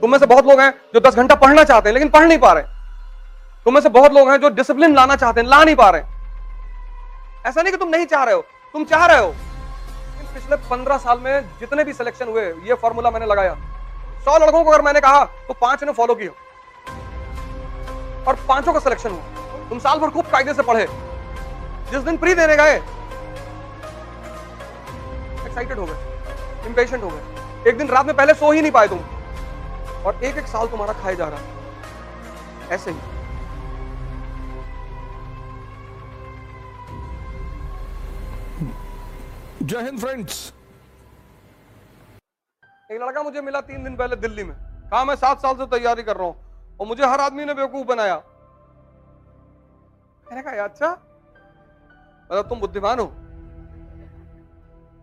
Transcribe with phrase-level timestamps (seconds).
[0.00, 2.38] तुम में से बहुत लोग हैं जो दस घंटा पढ़ना चाहते हैं, लेकिन पढ़ नहीं
[2.38, 2.62] पा रहे।
[3.66, 6.02] तुम में से बहुत लोग हैं जो डिसिप्लिन लाना चाहते हैं, ला नहीं पा रहे।
[7.48, 8.40] ऐसा नहीं कि तुम नहीं चाह रहे हो,
[8.74, 9.34] तुम चाह रहे हो।
[10.34, 13.54] पिछले पंद्रह साल में जितने भी सिलेक्शन हुए, ये फॉर्मूला मैंने लगाया।
[14.24, 16.30] सौ लड़कों को अगर मैंने कहा तो पाँच ने फॉलो किया।
[18.28, 20.86] और पाँचों का सिलेक्शन हुआ। तुम साल भर खूब कायदे से पढ़े।
[21.90, 22.76] जिस दिन प्री देने गए
[25.46, 28.88] एक्साइटेड हो गए इंपेशेंट हो गए। एक दिन रात में पहले सो ही नहीं पाए
[28.88, 28.98] तुम।
[30.06, 31.56] और एक एक साल तुम्हारा खाए जा रहा है।
[32.68, 32.98] ऐसे ही।
[39.62, 40.54] जय हिंद फ्रेंड्स
[42.92, 44.56] एक लड़का मुझे मिला तीन दिन पहले दिल्ली में।
[44.90, 46.36] कहा मैं सात साल से तैयारी कर रहा हूँ
[46.80, 48.16] और मुझे हर आदमी ने बेवकूफ़ बनाया।
[50.26, 50.90] मैंने कहा "यार, अच्छा।
[52.32, 53.06] मतलब तुम बुद्धिमान हो।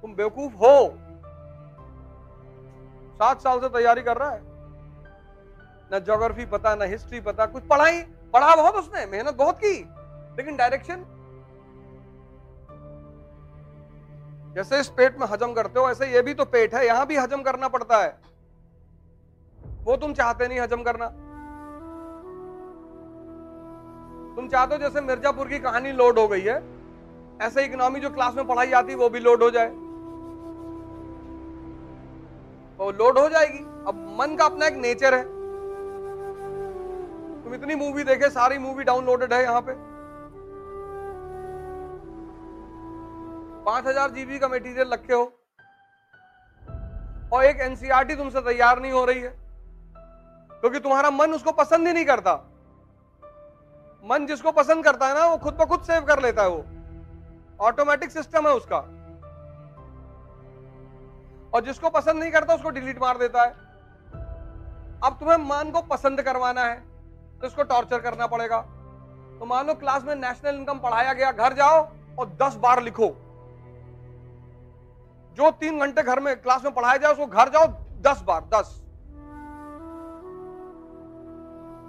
[0.02, 0.94] तुम बेवकूफ़ हो।
[3.13, 4.52] सात साल से तैयारी कर रहा है।
[5.93, 8.02] ना ज्योग्राफी पता, ना हिस्ट्री पता, कुछ पढ़ाई
[8.33, 9.73] पढ़ा बहुत उसने, मेहनत बहुत की।
[10.38, 11.03] लेकिन डायरेक्शन
[14.55, 17.17] जैसे इस पेट में हजम करते हो ऐसे ये भी तो पेट है, यहाँ भी
[17.17, 18.17] हजम करना पड़ता है।
[19.83, 21.08] वो तुम चाहते नहीं हजम करना।
[24.35, 26.61] तुम चाहते हो जैसे मिर्जापुर की कहानी लोड हो गई है,
[27.41, 29.69] ऐसे इकोनॉमी जो क्लास में पढ़ाई जाती है वो भी लोड हो जाए।
[32.80, 35.42] वो लोड हो जाएगी। अब मन का अपना एक नेचर है।
[37.44, 39.73] तुम इतनी मूवी देखे, सारी मूवी डाउनलोडेड है यहाँ पे।
[43.66, 45.23] पाँच हज़ार जीबी का मटेरियल रखे हो।
[47.33, 49.30] और एक एनसीआरटी तुमसे तैयार नहीं हो रही है।
[50.61, 52.33] क्योंकि तुम्हारा मन उसको पसंद ही नहीं करता।
[54.03, 56.63] मन जिसको पसंद करता है ना, वो खुद ब खुद सेव कर लेता है वो।
[57.59, 58.78] ऑटोमेटिक सिस्टम है उसका।
[61.53, 63.52] और जिसको पसंद नहीं करता, उसको डिलीट मार देता है।
[65.03, 66.92] अब तुम्हें मन को पसंद करवाना है।
[67.44, 68.58] तो इसको टॉर्चर करना पड़ेगा।
[69.39, 71.80] तो मान लो क्लास में नेशनल इनकम पढ़ाया गया, घर जाओ
[72.19, 73.07] और दस बार लिखो।
[75.38, 77.68] जो तीन घंटे घर में क्लास में पढ़ाया जाए, उसको घर जाओ
[78.01, 78.81] दस बार, दस।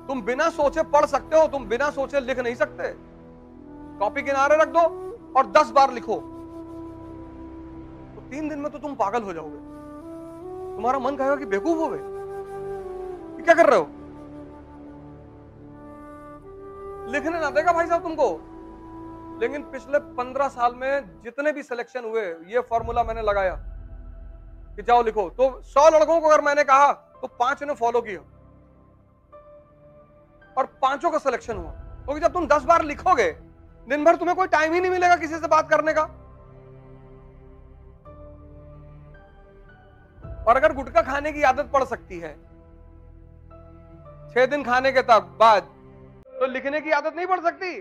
[0.09, 2.95] तुम बिना सोचे पढ़ सकते हो, तुम बिना सोचे लिख नहीं सकते।
[3.99, 4.81] कॉपी किनारे रख दो
[5.37, 6.17] और दस बार लिखो।
[8.15, 9.59] तो तीन दिन में तो तुम पागल हो जाओगे।
[10.77, 12.03] तुम्हारा मन कहेगा कि बेवकूफ़ हो गए।
[13.45, 13.89] क्या कर रहे हो?
[17.07, 18.51] लिखने ना देगा भाई साहब तुमको।
[19.41, 23.55] लेकिन पिछले पंद्रह साल में जितने भी सिलेक्शन हुए, ये फॉर्मूला मैंने लगाया
[24.77, 28.21] कि जाओ लिखो। तो सौ लड़कों को अगर मैंने कहा तो पाँच ने फॉलो किया।
[30.59, 33.31] और पाँचों का सिलेक्शन हुआ। क्योंकि तो जब तुम दस बार लिखोगे,
[33.89, 36.03] दिन भर तुम्हें कोई टाइम ही नहीं मिलेगा किसी से बात करने का।
[40.45, 42.35] और अगर गुटखा खाने की आदत पड़ सकती है,
[44.35, 45.63] छह दिन खाने के तक बाद
[46.41, 47.81] तो लिखने की आदत नहीं पड़ सकती।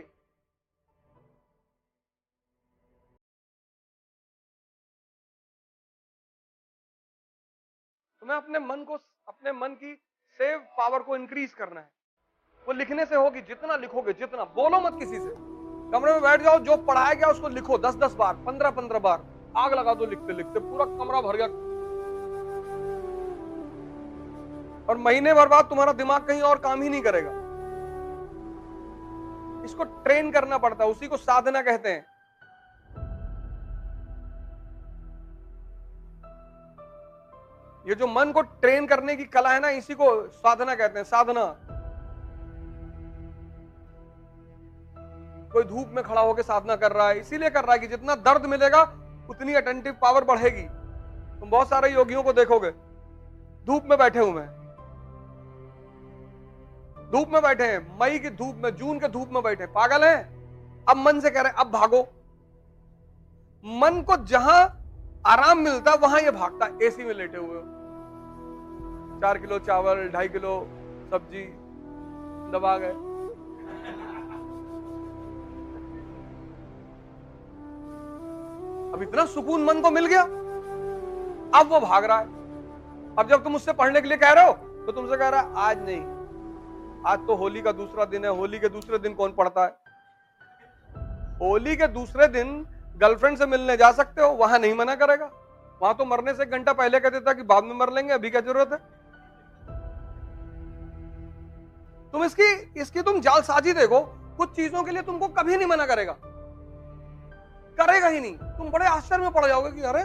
[8.21, 8.97] तुम्हें अपने मन को,
[9.27, 9.93] अपने मन की
[10.39, 11.89] सेव पावर को इंक्रीज करना है।
[12.67, 15.29] वो लिखने से होगी, जितना लिखोगे जितना। बोलो मत किसी से।
[15.91, 19.25] कमरे में बैठ जाओ, जो पढ़ाया गया उसको लिखो दस दस बार, पंद्रह पंद्रह बार।
[19.57, 21.47] आग लगा दो लिखते लिखते। पूरा कमरा भर गया।
[24.89, 27.42] और महीने भर बाद तुम्हारा दिमाग कहीं और काम ही नहीं करेगा।
[29.65, 32.05] इसको ट्रेन करना पड़ता है, उसी को साधना कहते हैं।
[37.85, 41.05] ये जो मन को ट्रेन करने की कला है ना, इसी को साधना कहते हैं,
[41.05, 41.43] साधना।
[45.51, 48.15] कोई धूप में खड़ा होकर साधना कर रहा है, इसीलिए कर रहा है कि जितना
[48.15, 48.81] दर्द मिलेगा,
[49.29, 50.67] उतनी अटेंटिव पावर बढ़ेगी।
[51.39, 52.71] तुम बहुत सारे योगियों को देखोगे,
[53.67, 54.62] धूप में बैठे हुए हैं।
[57.13, 60.21] धूप में बैठे हैं, मई की धूप में, जून के धूप में बैठे पागल हैं?
[60.87, 61.99] अब मन से कह रहे हैं, अब भागो।
[63.65, 64.61] मन को जहाँ
[65.27, 67.61] आराम मिलता, वहाँ ये भागता एसी में लेटे हुए
[69.21, 70.55] चार किलो चावल, ढाई किलो
[71.11, 71.43] सब्ज़ी,
[72.51, 72.93] दबा गए।
[78.93, 80.23] अब इतना सुकून मन को मिल गया।
[81.53, 82.25] अब वो भाग रहा है।
[83.15, 84.53] अब जब तुम उससे पढ़ने के लिए कह रहे हो
[84.85, 86.01] तो तुमसे कह रहा है, आज नहीं
[87.05, 89.75] आज तो होली का दूसरा दिन है। होली के दूसरे दिन कौन पढ़ता है?
[91.41, 92.65] होली के दूसरे दिन
[92.97, 95.29] गर्लफ्रेंड से मिलने जा सकते हो, वहाँ नहीं मना करेगा।
[95.81, 98.29] वहाँ तो मरने से एक घंटा पहले कह देता कि बाद में मर लेंगे, अभी
[98.29, 98.77] क्या ज़रूरत है?
[102.13, 103.99] तुम इसकी इसकी तुम जालसाजी देखो,
[104.37, 106.15] कुछ चीज़ों के लिए तुमको कभी नहीं मना करेगा।
[107.77, 110.03] करेगा ही नहीं। तुम बड़े आश्चर्य में पड़ जाओगे कि अरे,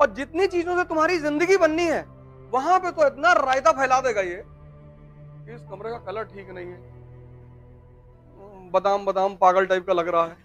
[0.00, 2.02] और जितनी चीज़ों से तुम्हारी ज़िंदगी बननी है,
[2.52, 4.42] वहाँ पे तो इतना रायता फैला देगा ये।
[5.46, 6.78] कि इस कमरे का कलर ठीक नहीं है।
[8.70, 10.36] बादाम बादाम पागल टाइप का लग रहा है।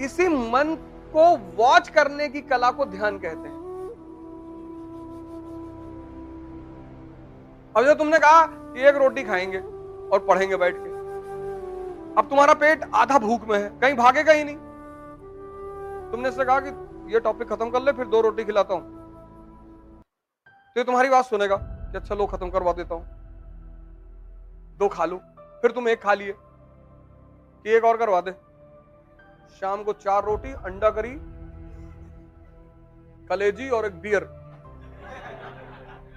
[0.00, 0.74] इसी मन
[1.12, 1.24] को
[1.56, 3.62] वॉच करने की कला को ध्यान कहते हैं।
[7.74, 9.58] अब जो तुमने कहा कि एक रोटी खाएँगे
[10.08, 10.92] और पढ़ेंगे बैठ के।
[12.18, 14.56] अब तुम्हारा पेट आधा भूख में है, कहीं भागेगा ही नहीं।
[16.10, 18.93] तुमने इससे कहा कि ये टॉपिक खत्म कर ले, फिर दो रोटी खिलाता हूँ।
[20.76, 23.04] तो ये तुम्हारी बात सुनेगा कि अच्छा लो खत्म करवा देता हूँ।
[24.78, 25.16] दो खा लो,
[25.62, 26.34] फिर तुम एक खा लिए।
[27.64, 28.32] कि एक और करवा दे।
[29.56, 31.14] शाम को चार रोटी, अंडा करी,
[33.26, 34.24] कलेजी और एक बियर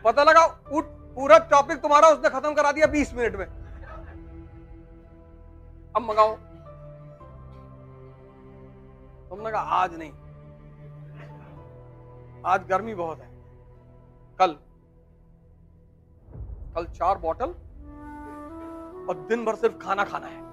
[0.04, 3.46] पता लगा उठ, पूरा टॉपिक तुम्हारा उसने खत्म करा दिया बीस मिनट में।
[5.96, 6.36] अब मंगाओ।
[9.30, 10.12] तुमने कहा, आज नहीं।
[12.46, 13.37] आज गर्मी बहुत है।
[14.40, 14.58] कल।
[16.76, 17.50] कल चार बॉटल
[19.10, 20.48] और दिन भर सिर्फ़ खाना खाना है।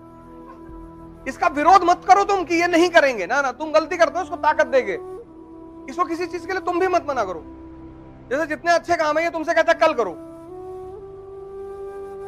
[1.28, 4.22] इसका विरोध मत करो तुम कि ये नहीं करेंगे। ना ना, तुम गलती करते हो,
[4.22, 4.94] उसको ताकत देगे।
[5.90, 7.42] इसको किसी चीज़ के लिए तुम भी मत मना करो।
[8.30, 10.10] जैसे जितने अच्छे काम है, ये तुमसे कहता कल करो।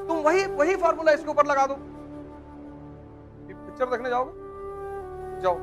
[0.09, 1.75] तुम वही वही फॉर्मूला इसके ऊपर लगा दो।
[3.67, 4.33] पिक्चर देखने जाओगे?
[5.41, 5.57] जाओ।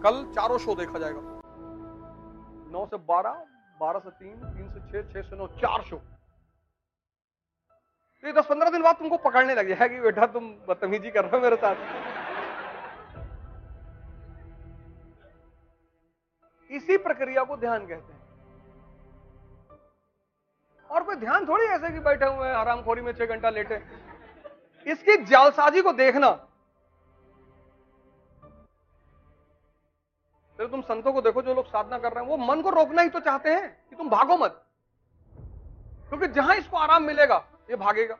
[0.00, 1.20] कल चारों शो देखा जाएगा।
[2.72, 3.44] नौ से बारह
[3.80, 5.96] बारह से तीन तीन से छह छह से नौ, चार सौ
[8.24, 11.36] तो ये दस पंद्रह दिन बाद तुमको पकड़ने लग कि बेटा, तुम बदतमीजी कर रहे
[11.36, 11.76] हो मेरे साथ।
[16.70, 18.20] इसी प्रक्रिया को ध्यान कहते हैं।
[20.90, 23.74] और कोई ध्यान थोड़ी ऐसे कि बैठे हुए हैं आरामखोरी में छह घंटा लेटे।
[24.86, 26.30] इसकी जालसाजी को देखना।
[30.62, 33.02] तो तुम संतों को देखो, जो लोग साधना कर रहे हैं, वो मन को रोकना
[33.02, 34.66] ही तो चाहते हैं कि तुम भागो मत।
[36.08, 37.36] क्योंकि जहाँ इसको आराम मिलेगा,
[37.70, 38.18] ये भागेगा।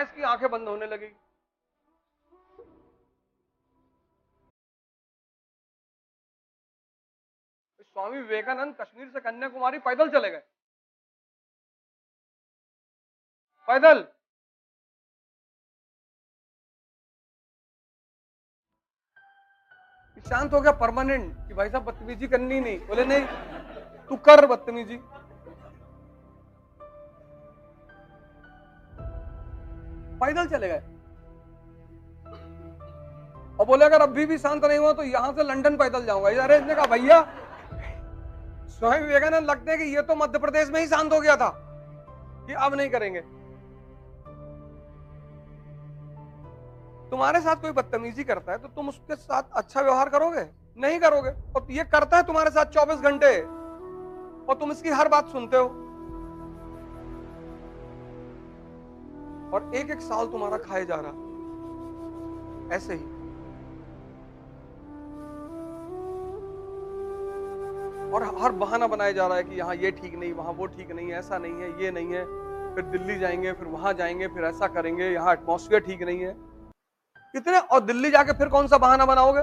[0.00, 1.16] इसकी आँखें बंद होने लगेगी?
[7.82, 10.42] स्वामी विवेकानंद कश्मीर से कन्याकुमारी पैदल चले गए।
[13.68, 14.06] पैदल?
[20.26, 23.26] शांत हो गया परमानेंट कि भाई साहब, बदतमीजी करनी नहीं। बोले, नहीं,
[24.08, 24.98] तू कर बदतमीजी।
[30.20, 30.82] पैदल चले गए।
[33.60, 36.56] और बोले, अगर अभी भी शांत नहीं हुआ तो यहाँ से लंदन पैदल जाऊँगा। अरे,
[36.56, 37.20] इसने कहा, भैया,
[38.68, 41.48] स्वामी विवेकानंद लगते हैं कि ये तो मध्य प्रदेश में ही शांत हो गया था
[42.46, 43.35] कि अब नहीं करेंगे।
[47.10, 50.46] तुम्हारे साथ कोई बदतमीजी करता है तो तुम उसके साथ अच्छा व्यवहार करोगे?
[50.78, 51.30] नहीं करोगे?
[51.56, 53.40] और ये करता है तुम्हारे साथ 24 घंटे?
[54.46, 55.66] और तुम इसकी हर बात सुनते हो?
[59.54, 61.24] और एक एक साल तुम्हारा खाए जा रहा
[62.76, 63.04] ऐसे ही।
[68.10, 70.90] और हर बहाना बनाया जा रहा है कि यहाँ ये ठीक नहीं, वहाँ वो ठीक
[70.90, 72.24] नहीं है, ऐसा नहीं है, ये नहीं है।
[72.74, 76.55] फिर दिल्ली जाएँगे, फिर वहाँ जाएँगे, फिर ऐसा करेंगे, यहाँ एटमोसफियर ठीक नहीं है।
[77.36, 77.58] कितने?
[77.58, 79.40] और दिल्ली जाके फिर कौन सा बहाना बनाओगे?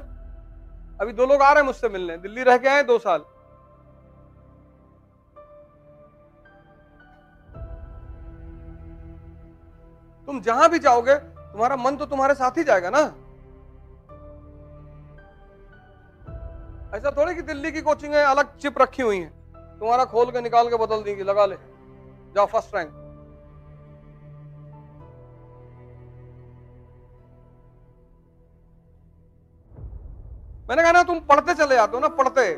[1.01, 3.19] अभी दो लोग आ रहे हैं मुझसे मिलने। दिल्ली रह के आए दो साल।
[10.28, 13.02] तुम जहाँ भी जाओगे, तुम्हारा मन तो तुम्हारे साथ ही जाएगा ना?
[16.97, 19.30] ऐसा थोड़ी कि दिल्ली की कोचिंग है अलग चिप रखी हुई है।
[19.80, 21.56] तुम्हारा खोल के निकाल के बदल देंगे, लगा ले।
[22.35, 23.03] जाओ फ़र्स्ट रैंक
[30.73, 32.53] मैंने कहा ना, तुम पढ़ते चले जाते हो ना, पढ़ते।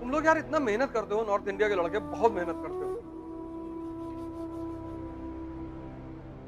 [0.00, 2.90] तुम लोग यार इतना मेहनत करते हो नॉर्थ इंडिया के लड़के बहुत मेहनत करते हो।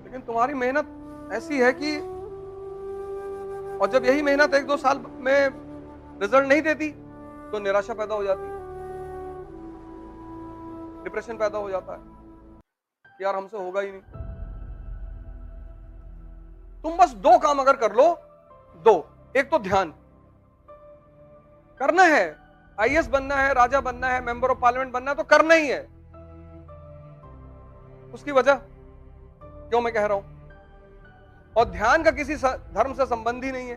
[0.05, 1.97] लेकिन तुम्हारी मेहनत ऐसी है कि,
[3.79, 5.49] और जब यही मेहनत एक दो साल में
[6.21, 6.89] रिज़ल्ट नहीं देती
[7.51, 8.55] तो निराशा पैदा हो जाती।
[11.05, 12.01] डिप्रेशन पैदा हो जाता है।
[13.23, 14.26] यार हमसे होगा ही नहीं।
[16.87, 18.05] तुम बस दो काम अगर कर लो,
[18.85, 18.93] दो।
[19.37, 19.93] एक तो ध्यान।
[21.81, 22.37] करना है।
[22.81, 25.81] आईएएस बनना है, राजा बनना है मेंबर ऑफ़ पार्लियामेंट बनना है तो करना ही है।
[28.15, 28.55] उसकी वजह
[29.43, 30.25] क्यों मैं कह रहा हूँ?
[31.57, 33.77] और ध्यान का किसी धर्म से संबंध ही नहीं है।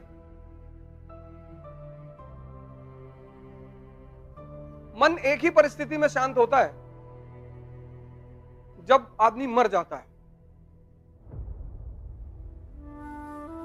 [4.95, 6.71] मन एक ही परिस्थिति में शांत होता है,
[8.85, 10.18] जब आदमी मर जाता है।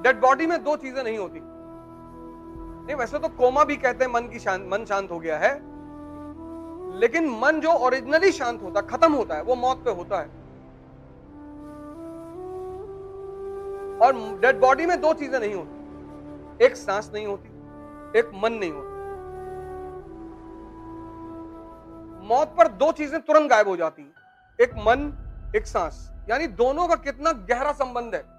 [0.04, 1.40] डेड बॉडी में दो चीज़ें नहीं होती।
[2.86, 5.52] नहीं, वैसे तो कोमा भी कहते हैं, मन की शांत, मन शांत हो गया है।
[6.98, 10.26] लेकिन मन जो ओरिजिनली शांत होता, खत्म होता है, वो मौत पे होता है।
[13.98, 17.48] और डेड बॉडी में दो चीज़ें नहीं होती। एक सांस नहीं होती,
[18.18, 18.92] एक मन नहीं होता।
[22.24, 24.14] मौत पर दो चीज़ें तुरंत गायब हो जाती
[24.58, 25.12] एक मन,
[25.56, 28.33] एक सांस। यानी दोनों का कितना गहरा संबंध है।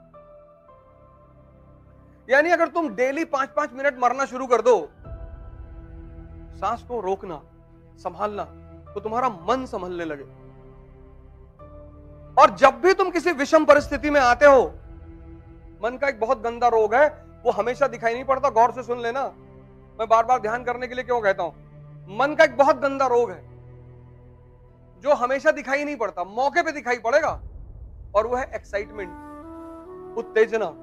[2.27, 4.77] यानी अगर तुम डेली पाँच पाँच मिनट मरना शुरू कर दो,
[6.59, 7.41] सांस को रोकना,
[7.99, 8.43] संभालना
[8.93, 10.23] तो तुम्हारा मन संभलने लगे।
[12.37, 14.63] और जब भी तुम किसी विषम परिस्थिति में आते हो,
[15.83, 17.07] मन का एक बहुत गंदा रोग है,
[17.45, 19.23] वो हमेशा दिखाई नहीं पड़ता, गौर से सुन लेना।
[19.99, 21.53] मैं बार बार ध्यान करने के लिए क्यों कहता हूँ?
[22.09, 23.41] मन का एक बहुत गंदा रोग है,
[25.03, 27.39] जो हमेशा दिखाई नहीं पड़ता, मौके पे दिखाई पड़ेगा,
[28.15, 30.73] और वो है एक्साइटमेंट उत्तेजना।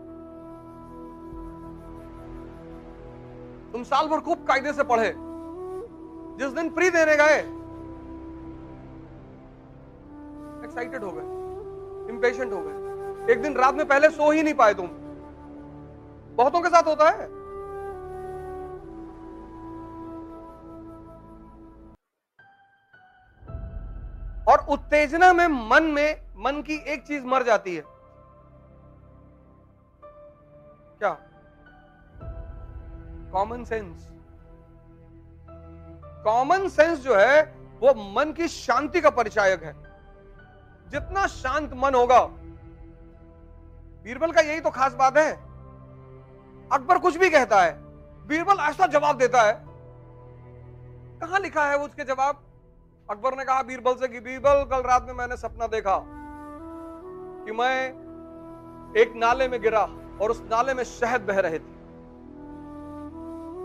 [3.72, 5.14] तुम साल भर खूब कायदे से पढ़े।
[6.38, 7.38] जिस दिन प्री देने गए
[10.64, 11.24] एक्साइटेड हो गए
[12.12, 14.88] इंपेशेंट हो गए। एक दिन रात में पहले सो ही नहीं पाए तुम।
[16.36, 17.26] बहुतों के साथ होता है।
[24.44, 27.82] और उत्तेजना में मन में, मन की एक चीज़ मर जाती है।
[30.98, 31.12] क्या?
[33.32, 34.08] कॉमन सेंस
[36.24, 37.42] कॉमन सेंस जो है,
[37.80, 39.72] वो मन की शांति का परिचायक है।
[40.88, 42.20] जितना शांत मन होगा,
[44.04, 45.32] बीरबल का यही तो खास बात है।
[46.72, 47.72] अकबर कुछ भी कहता है,
[48.26, 49.52] बीरबल ऐसा जवाब देता है।
[51.20, 52.42] कहा लिखा है उसके जवाब?
[53.10, 55.98] अकबर ने कहा बीरबल से कि बीरबल, कल रात में मैंने सपना देखा
[57.44, 57.76] कि मैं
[58.96, 59.82] एक नाले में गिरा
[60.22, 61.71] और उस नाले में शहद बह रहे थे।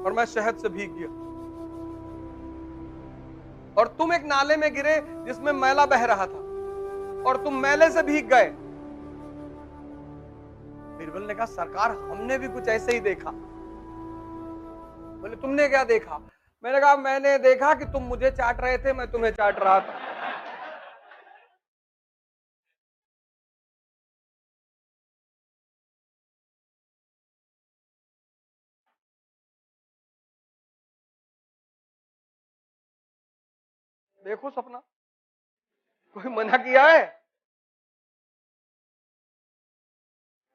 [0.08, 1.08] और मैं शहद से भीग गया।
[3.78, 4.94] और तुम एक नाले में गिरे
[5.26, 6.40] जिसमें मैला बह रहा था,
[7.24, 8.46] और तुम मैले से भीग गए।
[10.98, 13.32] बीरबल ने कहा, सरकार, हमने भी कुछ ऐसे ही देखा।
[15.22, 16.20] बोले, तुमने क्या देखा?
[16.64, 20.07] मैंने कहा, मैंने देखा कि तुम मुझे चाट रहे थे, मैं तुम्हें चाट रहा था।
[34.28, 34.80] देखो सपना।
[36.14, 37.26] कोई मना किया है?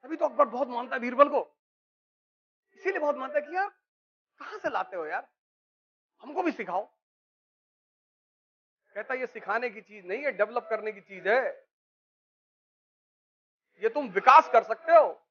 [0.03, 1.57] अभी तो अकबर बहुत मानता है बीरबल को।
[2.73, 3.69] इसीलिए बहुत मानता है कि यार,
[4.39, 5.33] कहाँ से लाते हो यार?
[6.21, 6.85] हमको भी सिखाओ।
[8.95, 11.69] कहता ये सिखाने की चीज़ नहीं है, डेवलप करने की चीज़ है।
[13.83, 15.22] ये तुम विकास कर सकते हो।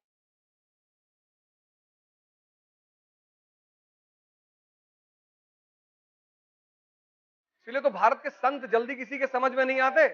[7.68, 10.04] इसलिए तो भारत के संत जल्दी किसी के समझ में नहीं आते।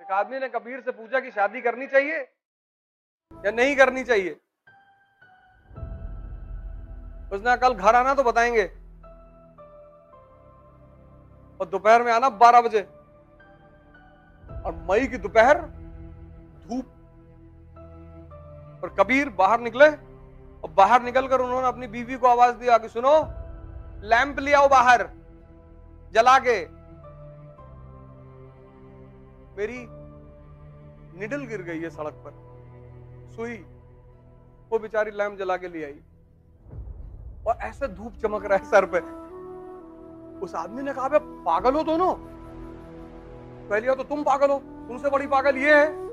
[0.00, 2.18] एक आदमी ने कबीर से पूछा कि शादी करनी चाहिए
[3.32, 4.32] या नहीं करनी चाहिए?
[7.32, 8.64] उसने कल घर आना तो बताएँगे।
[11.60, 12.82] और दोपहर में आना बारह बजे।
[14.64, 15.60] और मई की दोपहर
[16.62, 16.86] धूप।
[18.84, 19.88] और कबीर बाहर निकले
[20.64, 23.14] और बाहर निकलकर उन्होंने अपनी बीवी को आवाज़ दिया कि सुनो,
[24.04, 25.08] लैंप ले आओ बाहर,
[26.12, 26.58] जला के।
[29.56, 29.86] मेरी
[31.18, 32.32] निडल गिर गई है सड़क पर।
[33.30, 33.56] सुई,
[34.70, 36.00] वो बेचारी लैंप जला के ले आई।
[37.46, 39.00] और ऐसे धूप चमक रहा है सर पे।
[40.40, 42.14] उस आदमी ने कहा पागल हो दोनों
[43.70, 46.11] पहले तो तुम पागल हो। तुमसे बड़ी पागल ये है।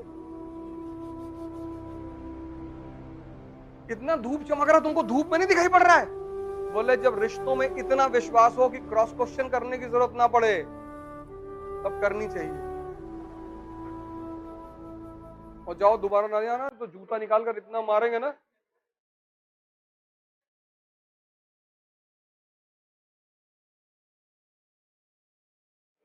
[3.90, 6.06] कितना धूप चमक रहा तुमको धूप में नहीं दिखाई पड़ रहा है?
[6.72, 10.52] बोले, जब रिश्तों में इतना विश्वास हो कि क्रॉस क्वेश्चन करने की ज़रूरत ना पड़े,
[11.84, 12.68] तब करनी चाहिए।
[15.64, 18.30] और जाओ दोबारा ना जाना तो जूता निकाल कर इतना मारेंगे ना।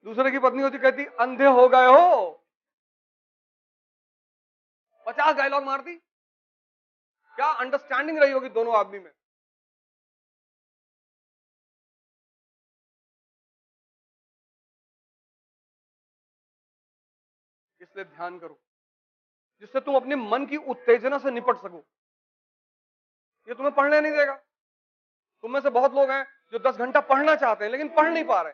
[0.06, 2.42] दूसरे की पत्नी होती, कहती, अंधे हो गए हो।
[5.06, 6.02] पचास डायलॉग मारती
[7.46, 9.12] क्या अंडरस्टैंडिंग रही होगी दोनों आदमी में?
[17.82, 18.60] इसलिए ध्यान करो,
[19.62, 21.86] जिससे तुम अपने मन की उत्तेजना से निपट सको।
[23.48, 24.36] ये तुम्हें पढ़ने नहीं देगा।
[25.44, 28.24] तुम में से बहुत लोग हैं जो दस घंटा पढ़ना चाहते हैं, लेकिन पढ़ नहीं
[28.24, 28.54] पा रहे।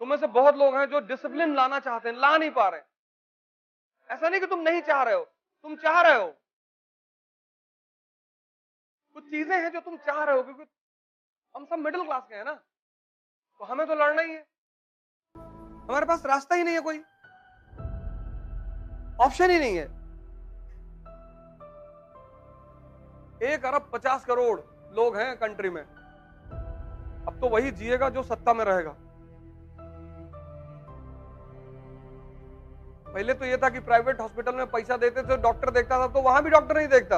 [0.00, 2.80] तुम में से बहुत लोग हैं जो डिसिप्लिन लाना चाहते हैं, ला नहीं पा रहे।
[4.10, 5.35] ऐसा नहीं कि तुम नहीं चाह रहे हो।
[5.66, 6.26] तुम चाह रहे हो।
[9.16, 10.64] कुछ चीज़ें हैं जो तुम चाह रहे हो, क्योंकि
[11.54, 14.44] हम सब मिडिल क्लास के हैं ना तो हमें तो लड़ना ही है।
[15.34, 16.98] हमारे पास रास्ता ही नहीं है कोई।
[19.20, 19.84] ऑप्शन ही नहीं है।
[23.52, 24.60] एक अरब पचास करोड़
[24.96, 28.94] लोग हैं कंट्री में। अब तो वही जिएगा जो सत्ता में रहेगा।
[33.16, 36.20] पहले तो ये था कि प्राइवेट हॉस्पिटल में पैसा देते थे, डॉक्टर देखता था तो
[36.22, 37.16] वहाँ भी डॉक्टर नहीं देखता।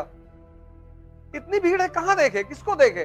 [1.36, 2.44] इतनी भीड़ है, कहाँ देखे?
[2.44, 3.02] किसको देखे?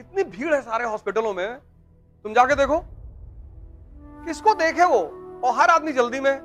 [0.00, 1.58] इतनी भीड़ है सारे हॉस्पिटलों में।
[2.24, 2.78] तुम जाके देखो।
[4.26, 5.00] किसको देखे वो?
[5.44, 6.38] और हर आदमी जल्दी में।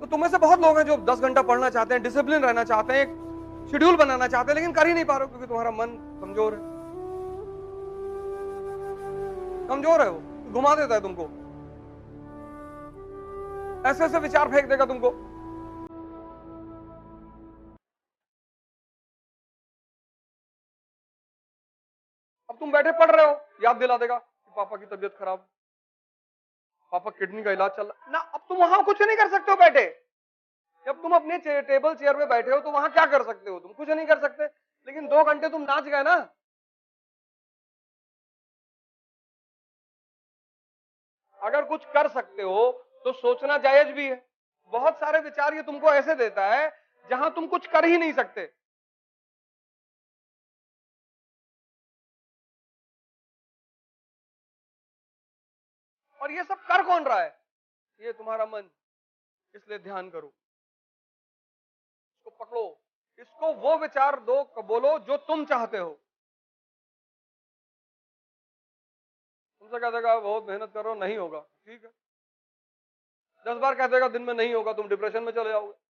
[0.00, 2.92] तो तुम्हें से बहुत लोग हैं जो 10 घंटा पढ़ना चाहते हैं, डिसिप्लिन रहना चाहते
[2.92, 3.27] हैं
[3.70, 6.54] शेड्यूल बनाना चाहते हैं, लेकिन कर ही नहीं पा रहे हो क्योंकि तुम्हारा मन कमज़ोर
[6.54, 6.60] है।
[9.68, 10.20] कमज़ोर है वो,
[10.52, 11.24] घुमा देता है तुमको।
[13.88, 15.10] ऐसे ऐसे विचार फेंक देगा तुमको।
[22.48, 23.32] अब तुम बैठे पढ़ रहे हो,
[23.64, 25.46] याद दिला देगा कि पापा की तबीयत खराब।
[26.92, 29.56] पापा किडनी का इलाज चल रहा, ना, अब तुम वहाँ कुछ नहीं कर सकते हो
[29.58, 29.86] बैठे।
[30.88, 33.72] जब तुम अपने टेबल चेयर में बैठे हो तो वहाँ क्या कर सकते हो तुम?
[33.72, 34.44] कुछ नहीं कर सकते।
[34.86, 36.14] लेकिन दो घंटे तुम नाच गए ना।
[41.40, 42.70] अगर कुछ कर सकते हो
[43.04, 44.16] तो सोचना जायज़ भी है।
[44.72, 46.70] बहुत सारे विचार ये तुमको ऐसे देता है,
[47.06, 48.50] जहाँ तुम कुछ कर ही नहीं सकते।
[56.20, 57.38] और ये सब कर कौन रहा है?
[58.00, 58.70] ये तुम्हारा मन,
[59.54, 60.34] इसलिए ध्यान करो।
[62.40, 62.80] पकड़ो।
[63.18, 65.90] इसको वो विचार दो, बोलो जो तुम चाहते हो।
[69.60, 71.90] तुमसे कह देगा, बहुत मेहनत करो, नहीं होगा। ठीक है।
[73.46, 75.87] दस बार कह देगा, दिन में नहीं होगा, तुम डिप्रेशन में चले जाओगे।